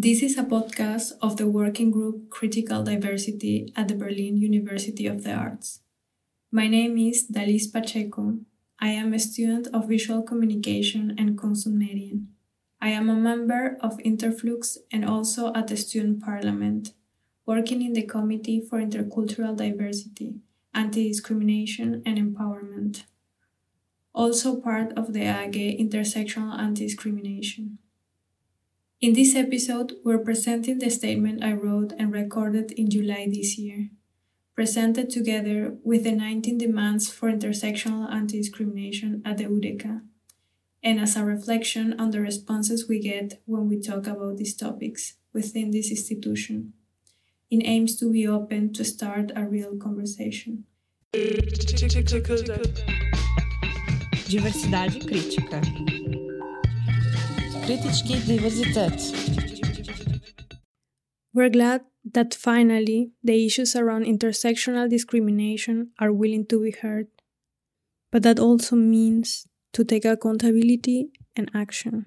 This 0.00 0.22
is 0.22 0.38
a 0.38 0.44
podcast 0.44 1.14
of 1.20 1.38
the 1.38 1.48
working 1.48 1.90
group 1.90 2.30
Critical 2.30 2.84
Diversity 2.84 3.72
at 3.74 3.88
the 3.88 3.96
Berlin 3.96 4.36
University 4.36 5.08
of 5.08 5.24
the 5.24 5.32
Arts. 5.32 5.80
My 6.52 6.68
name 6.68 6.96
is 6.96 7.26
Dalis 7.28 7.66
Pacheco. 7.66 8.38
I 8.78 8.90
am 8.90 9.12
a 9.12 9.18
student 9.18 9.66
of 9.74 9.88
visual 9.88 10.22
communication 10.22 11.16
and 11.18 11.36
Kunstmedien. 11.36 12.26
I 12.80 12.90
am 12.90 13.10
a 13.10 13.16
member 13.16 13.76
of 13.80 13.98
Interflux 14.06 14.76
and 14.92 15.04
also 15.04 15.52
at 15.52 15.66
the 15.66 15.76
student 15.76 16.22
parliament, 16.22 16.92
working 17.44 17.82
in 17.82 17.92
the 17.92 18.06
Committee 18.06 18.60
for 18.60 18.78
Intercultural 18.78 19.56
Diversity, 19.56 20.36
Anti 20.72 21.08
Discrimination 21.08 22.04
and 22.06 22.18
Empowerment. 22.18 23.02
Also 24.14 24.60
part 24.60 24.92
of 24.92 25.12
the 25.12 25.22
AG 25.26 25.58
Intersectional 25.58 26.56
Anti 26.56 26.86
Discrimination. 26.86 27.78
In 29.00 29.12
this 29.12 29.36
episode, 29.36 29.92
we're 30.04 30.18
presenting 30.18 30.80
the 30.80 30.90
statement 30.90 31.44
I 31.44 31.52
wrote 31.52 31.92
and 32.00 32.12
recorded 32.12 32.72
in 32.72 32.90
July 32.90 33.28
this 33.32 33.56
year, 33.56 33.90
presented 34.56 35.08
together 35.08 35.76
with 35.84 36.02
the 36.02 36.10
19 36.10 36.58
demands 36.58 37.08
for 37.08 37.30
intersectional 37.30 38.10
anti 38.10 38.38
discrimination 38.38 39.22
at 39.24 39.38
the 39.38 39.44
UDK, 39.44 40.00
and 40.82 40.98
as 40.98 41.14
a 41.14 41.24
reflection 41.24 41.94
on 42.00 42.10
the 42.10 42.20
responses 42.20 42.88
we 42.88 42.98
get 42.98 43.40
when 43.44 43.68
we 43.68 43.80
talk 43.80 44.08
about 44.08 44.36
these 44.36 44.56
topics 44.56 45.14
within 45.32 45.70
this 45.70 45.92
institution, 45.92 46.72
in 47.52 47.64
aims 47.64 47.94
to 48.00 48.10
be 48.10 48.26
open 48.26 48.72
to 48.72 48.84
start 48.84 49.30
a 49.36 49.44
real 49.44 49.76
conversation. 49.76 50.64
Diversidade 54.28 55.06
crítica. 55.06 56.07
We're 61.34 61.50
glad 61.50 61.82
that 62.02 62.32
finally 62.32 63.12
the 63.22 63.44
issues 63.44 63.76
around 63.76 64.06
intersectional 64.06 64.88
discrimination 64.88 65.90
are 65.98 66.10
willing 66.10 66.46
to 66.46 66.62
be 66.62 66.70
heard, 66.70 67.08
but 68.10 68.22
that 68.22 68.38
also 68.38 68.74
means 68.74 69.46
to 69.74 69.84
take 69.84 70.06
accountability 70.06 71.10
and 71.36 71.50
action. 71.52 72.06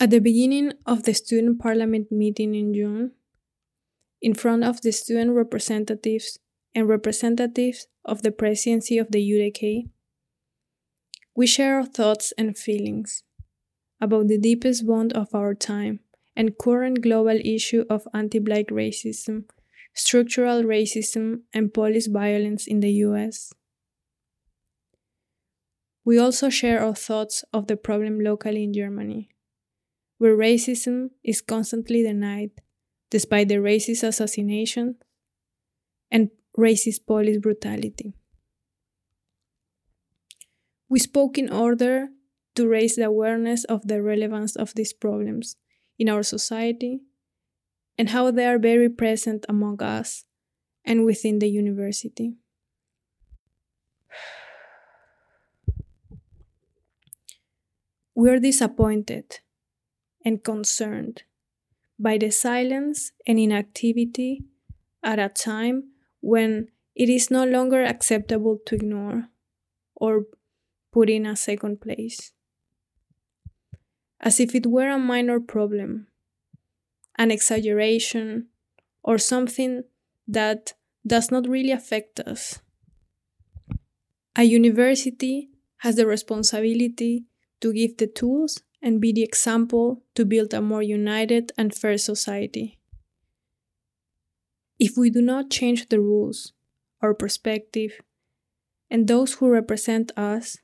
At 0.00 0.08
the 0.08 0.20
beginning 0.20 0.72
of 0.86 1.02
the 1.02 1.12
student 1.12 1.58
parliament 1.58 2.10
meeting 2.10 2.54
in 2.54 2.72
June, 2.72 3.10
in 4.22 4.32
front 4.32 4.64
of 4.64 4.80
the 4.80 4.92
student 4.92 5.32
representatives 5.32 6.38
and 6.74 6.88
representatives 6.88 7.86
of 8.02 8.22
the 8.22 8.32
presidency 8.32 8.96
of 8.96 9.10
the 9.10 9.20
UDK, 9.20 9.90
we 11.34 11.46
share 11.46 11.76
our 11.76 11.84
thoughts 11.84 12.32
and 12.38 12.56
feelings 12.56 13.22
about 14.00 14.28
the 14.28 14.38
deepest 14.38 14.86
bond 14.86 15.12
of 15.12 15.34
our 15.34 15.54
time 15.54 16.00
and 16.34 16.58
current 16.58 17.00
global 17.02 17.38
issue 17.44 17.84
of 17.88 18.06
anti 18.12 18.38
black 18.38 18.66
racism, 18.66 19.44
structural 19.94 20.62
racism, 20.62 21.40
and 21.54 21.72
police 21.72 22.06
violence 22.06 22.66
in 22.66 22.80
the 22.80 22.92
US. 23.06 23.52
We 26.04 26.18
also 26.18 26.50
share 26.50 26.84
our 26.84 26.94
thoughts 26.94 27.44
of 27.52 27.66
the 27.66 27.76
problem 27.76 28.20
locally 28.20 28.62
in 28.62 28.72
Germany, 28.72 29.28
where 30.18 30.36
racism 30.36 31.10
is 31.24 31.40
constantly 31.40 32.02
denied 32.02 32.50
despite 33.10 33.48
the 33.48 33.56
racist 33.56 34.06
assassination 34.06 34.96
and 36.10 36.30
racist 36.56 37.06
police 37.06 37.38
brutality. 37.38 38.14
We 40.88 41.00
spoke 41.00 41.38
in 41.38 41.50
order 41.50 42.08
to 42.56 42.68
raise 42.68 42.96
the 42.96 43.04
awareness 43.04 43.64
of 43.64 43.86
the 43.86 44.02
relevance 44.02 44.56
of 44.56 44.74
these 44.74 44.92
problems 44.92 45.56
in 45.98 46.08
our 46.08 46.22
society 46.22 47.00
and 47.98 48.10
how 48.10 48.30
they 48.30 48.46
are 48.46 48.58
very 48.58 48.88
present 48.88 49.46
among 49.48 49.82
us 49.82 50.24
and 50.84 51.04
within 51.04 51.38
the 51.38 51.48
university. 51.48 52.34
We 58.14 58.30
are 58.30 58.38
disappointed 58.38 59.40
and 60.24 60.42
concerned 60.42 61.24
by 61.98 62.18
the 62.18 62.30
silence 62.30 63.12
and 63.26 63.38
inactivity 63.38 64.44
at 65.02 65.18
a 65.18 65.28
time 65.28 65.90
when 66.20 66.68
it 66.94 67.10
is 67.10 67.30
no 67.30 67.44
longer 67.44 67.84
acceptable 67.84 68.58
to 68.66 68.74
ignore 68.74 69.28
or 69.94 70.24
put 70.92 71.10
in 71.10 71.26
a 71.26 71.36
second 71.36 71.80
place 71.80 72.32
as 74.20 74.40
if 74.40 74.54
it 74.54 74.66
were 74.66 74.88
a 74.88 74.98
minor 74.98 75.40
problem, 75.40 76.06
an 77.16 77.30
exaggeration, 77.30 78.48
or 79.02 79.18
something 79.18 79.84
that 80.26 80.74
does 81.06 81.30
not 81.30 81.48
really 81.48 81.70
affect 81.70 82.20
us. 82.20 82.60
A 84.36 84.42
university 84.42 85.50
has 85.78 85.96
the 85.96 86.06
responsibility 86.06 87.24
to 87.60 87.72
give 87.72 87.96
the 87.96 88.06
tools 88.06 88.62
and 88.82 89.00
be 89.00 89.12
the 89.12 89.22
example 89.22 90.02
to 90.14 90.24
build 90.24 90.52
a 90.52 90.60
more 90.60 90.82
united 90.82 91.52
and 91.56 91.74
fair 91.74 91.96
society. 91.96 92.78
If 94.78 94.96
we 94.96 95.08
do 95.10 95.22
not 95.22 95.50
change 95.50 95.88
the 95.88 96.00
rules, 96.00 96.52
our 97.00 97.14
perspective, 97.14 98.00
and 98.90 99.08
those 99.08 99.34
who 99.34 99.48
represent 99.48 100.12
us, 100.16 100.58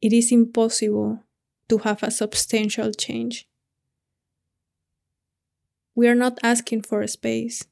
it 0.00 0.12
is 0.12 0.32
impossible 0.32 1.24
to 1.68 1.78
have 1.78 2.02
a 2.02 2.10
substantial 2.10 2.92
change. 2.92 3.46
We 5.94 6.08
are 6.08 6.14
not 6.14 6.38
asking 6.42 6.82
for 6.82 7.00
a 7.02 7.08
space. 7.08 7.64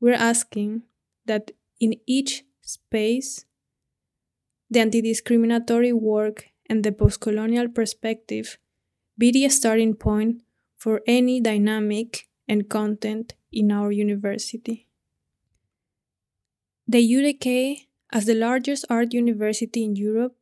We're 0.00 0.14
asking 0.14 0.82
that 1.26 1.52
in 1.80 1.94
each 2.06 2.44
space, 2.60 3.44
the 4.70 4.80
anti 4.80 5.00
discriminatory 5.00 5.92
work 5.92 6.48
and 6.68 6.82
the 6.82 6.92
post 6.92 7.20
colonial 7.20 7.68
perspective 7.68 8.58
be 9.16 9.30
the 9.30 9.48
starting 9.48 9.94
point 9.94 10.42
for 10.76 11.00
any 11.06 11.40
dynamic 11.40 12.28
and 12.48 12.68
content 12.68 13.34
in 13.52 13.72
our 13.72 13.90
university. 13.90 14.86
The 16.86 16.98
UDK, 16.98 17.86
as 18.12 18.26
the 18.26 18.34
largest 18.34 18.84
art 18.88 19.12
university 19.12 19.82
in 19.82 19.96
Europe, 19.96 20.36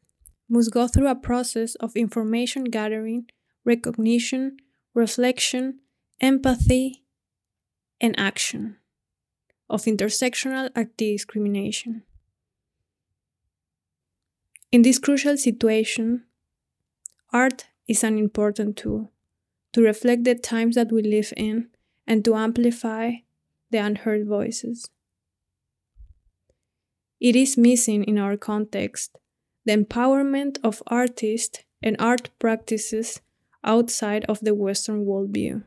must 0.48 0.72
go 0.72 0.86
through 0.86 1.08
a 1.08 1.14
process 1.14 1.74
of 1.76 1.96
information 1.96 2.64
gathering, 2.64 3.26
recognition, 3.64 4.58
reflection, 4.92 5.80
empathy, 6.20 7.04
and 8.00 8.18
action 8.18 8.76
of 9.68 9.84
intersectional 9.84 10.70
anti 10.74 11.12
discrimination. 11.12 12.02
In 14.70 14.82
this 14.82 14.98
crucial 14.98 15.36
situation, 15.36 16.24
art 17.32 17.66
is 17.86 18.02
an 18.04 18.18
important 18.18 18.76
tool 18.76 19.12
to 19.72 19.82
reflect 19.82 20.24
the 20.24 20.34
times 20.34 20.74
that 20.74 20.92
we 20.92 21.02
live 21.02 21.32
in 21.36 21.68
and 22.06 22.24
to 22.24 22.34
amplify 22.34 23.12
the 23.70 23.78
unheard 23.78 24.26
voices. 24.26 24.90
It 27.20 27.34
is 27.34 27.56
missing 27.56 28.04
in 28.04 28.18
our 28.18 28.36
context 28.36 29.18
the 29.64 29.76
empowerment 29.76 30.58
of 30.62 30.82
artists 30.86 31.60
and 31.82 31.96
art 31.98 32.30
practices 32.38 33.20
outside 33.62 34.24
of 34.26 34.40
the 34.40 34.54
Western 34.54 35.04
worldview. 35.04 35.64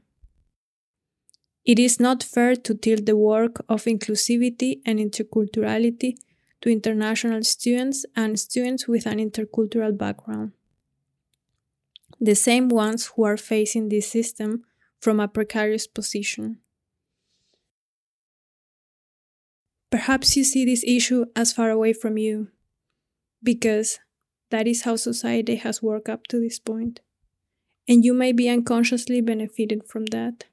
It 1.65 1.79
is 1.79 1.99
not 1.99 2.23
fair 2.23 2.55
to 2.55 2.73
tilt 2.75 3.05
the 3.05 3.17
work 3.17 3.65
of 3.67 3.83
inclusivity 3.83 4.81
and 4.85 4.99
interculturality 4.99 6.15
to 6.61 6.69
international 6.69 7.43
students 7.43 8.05
and 8.15 8.39
students 8.39 8.87
with 8.87 9.05
an 9.05 9.19
intercultural 9.19 9.97
background. 9.97 10.53
The 12.19 12.35
same 12.35 12.69
ones 12.69 13.07
who 13.07 13.25
are 13.25 13.37
facing 13.37 13.89
this 13.89 14.09
system 14.09 14.63
from 14.99 15.19
a 15.19 15.27
precarious 15.27 15.87
position. 15.87 16.59
Perhaps 19.89 20.35
you 20.35 20.43
see 20.43 20.65
this 20.65 20.83
issue 20.85 21.25
as 21.35 21.53
far 21.53 21.69
away 21.69 21.93
from 21.93 22.17
you, 22.17 22.49
because 23.43 23.99
that 24.51 24.67
is 24.67 24.83
how 24.83 24.95
society 24.95 25.55
has 25.55 25.81
worked 25.83 26.09
up 26.09 26.27
to 26.27 26.39
this 26.39 26.59
point. 26.59 27.01
And 27.87 28.05
you 28.05 28.13
may 28.13 28.31
be 28.33 28.49
unconsciously 28.49 29.21
benefited 29.21 29.87
from 29.87 30.07
that. 30.07 30.45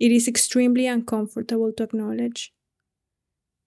It 0.00 0.10
is 0.10 0.26
extremely 0.26 0.86
uncomfortable 0.86 1.70
to 1.74 1.82
acknowledge, 1.82 2.54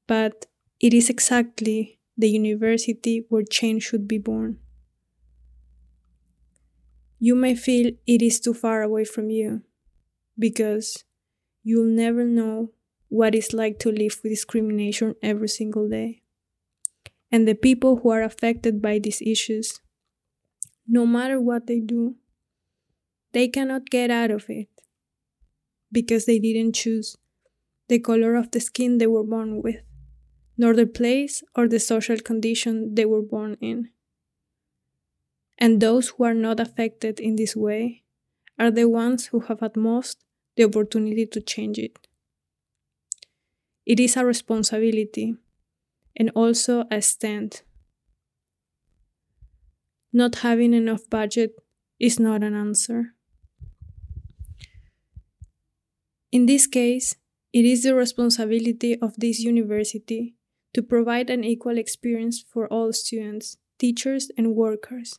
but 0.07 0.47
it 0.81 0.93
is 0.93 1.09
exactly 1.09 1.99
the 2.17 2.29
university 2.29 3.25
where 3.29 3.43
change 3.43 3.83
should 3.83 4.07
be 4.07 4.17
born. 4.17 4.59
You 7.19 7.35
may 7.35 7.55
feel 7.55 7.91
it 8.07 8.21
is 8.21 8.39
too 8.39 8.53
far 8.53 8.81
away 8.81 9.05
from 9.05 9.29
you 9.29 9.63
because 10.37 11.05
you'll 11.63 11.85
never 11.85 12.25
know 12.25 12.71
what 13.09 13.35
it's 13.35 13.53
like 13.53 13.79
to 13.79 13.91
live 13.91 14.19
with 14.23 14.31
discrimination 14.31 15.15
every 15.23 15.49
single 15.49 15.89
day 15.89 16.23
and 17.31 17.47
the 17.47 17.55
people 17.55 17.97
who 17.97 18.09
are 18.09 18.23
affected 18.23 18.81
by 18.81 18.99
these 18.99 19.21
issues, 19.21 19.79
no 20.87 21.05
matter 21.05 21.39
what 21.39 21.67
they 21.67 21.79
do, 21.79 22.15
they 23.31 23.47
cannot 23.47 23.89
get 23.89 24.09
out 24.09 24.31
of 24.31 24.49
it 24.49 24.67
because 25.91 26.25
they 26.25 26.39
didn't 26.39 26.75
choose 26.75 27.17
the 27.87 27.99
color 27.99 28.35
of 28.35 28.51
the 28.51 28.59
skin 28.59 28.97
they 28.97 29.07
were 29.07 29.23
born 29.23 29.61
with, 29.61 29.81
nor 30.57 30.73
the 30.73 30.87
place 30.87 31.43
or 31.55 31.67
the 31.67 31.79
social 31.79 32.17
condition 32.17 32.95
they 32.95 33.05
were 33.05 33.21
born 33.21 33.57
in. 33.61 33.89
And 35.59 35.79
those 35.79 36.09
who 36.09 36.23
are 36.23 36.33
not 36.33 36.59
affected 36.59 37.19
in 37.19 37.35
this 37.35 37.55
way 37.55 38.03
are 38.57 38.71
the 38.71 38.87
ones 38.89 39.27
who 39.27 39.41
have 39.41 39.61
at 39.61 39.75
most 39.75 40.23
the 40.55 40.63
opportunity 40.63 41.25
to 41.27 41.41
change 41.41 41.77
it. 41.77 42.07
It 43.85 43.99
is 43.99 44.15
a 44.15 44.23
responsibility 44.23 45.35
and 46.19 46.29
also 46.35 46.83
a 46.91 47.01
stand. 47.01 47.61
Not 50.11 50.35
having 50.39 50.73
enough 50.73 51.09
budget 51.09 51.53
is 51.99 52.19
not 52.19 52.43
an 52.43 52.53
answer. 52.53 53.15
In 56.31 56.45
this 56.45 56.67
case, 56.67 57.15
it 57.53 57.65
is 57.65 57.83
the 57.83 57.95
responsibility 57.95 58.99
of 58.99 59.15
this 59.17 59.39
university 59.39 60.35
to 60.73 60.83
provide 60.83 61.29
an 61.29 61.43
equal 61.43 61.77
experience 61.77 62.43
for 62.47 62.67
all 62.67 62.93
students, 62.93 63.57
teachers, 63.79 64.29
and 64.37 64.55
workers, 64.55 65.17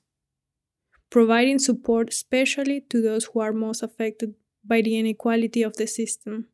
providing 1.11 1.58
support 1.58 2.11
especially 2.11 2.82
to 2.88 3.02
those 3.02 3.25
who 3.26 3.41
are 3.41 3.52
most 3.52 3.82
affected 3.82 4.35
by 4.64 4.81
the 4.81 4.97
inequality 4.97 5.62
of 5.62 5.76
the 5.76 5.87
system. 5.87 6.47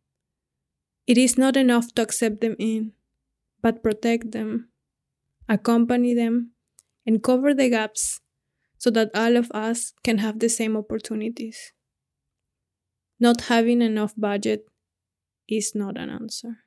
It 1.07 1.19
is 1.19 1.37
not 1.37 1.57
enough 1.57 1.93
to 1.95 2.03
accept 2.03 2.41
them 2.41 2.57
in, 2.59 2.93
but 3.63 3.83
protect 3.83 4.33
them, 4.33 4.71
accompany 5.49 6.15
them, 6.15 6.53
and 7.07 7.23
cover 7.23 7.55
the 7.55 7.71
gaps 7.71 8.21
so 8.79 8.91
that 8.91 9.11
all 9.15 9.37
of 9.37 9.51
us 9.53 9.93
can 10.05 10.19
have 10.19 10.39
the 10.41 10.49
same 10.49 10.77
opportunities. 10.77 11.73
Not 13.21 13.43
having 13.43 13.83
enough 13.83 14.15
budget 14.17 14.67
is 15.49 15.75
not 15.75 15.99
an 15.99 16.11
answer. 16.11 16.66